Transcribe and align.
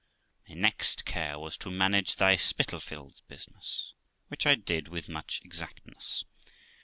My 0.49 0.55
next 0.55 1.05
care 1.05 1.37
was 1.37 1.57
to 1.57 1.69
manage 1.69 2.15
thy 2.15 2.35
Spitalfields 2.35 3.21
business, 3.27 3.93
which 4.29 4.47
I 4.47 4.55
did 4.55 4.87
with 4.87 5.07
much 5.07 5.39
exactness. 5.43 6.25